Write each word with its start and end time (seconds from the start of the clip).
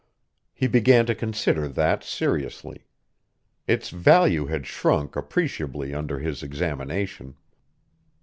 He 0.51 0.65
began 0.65 1.05
to 1.05 1.13
consider 1.13 1.67
that 1.67 2.03
seriously. 2.03 2.87
Its 3.67 3.91
value 3.91 4.47
had 4.47 4.65
shrunk 4.65 5.15
appreciably 5.15 5.93
under 5.93 6.17
his 6.17 6.41
examination. 6.41 7.35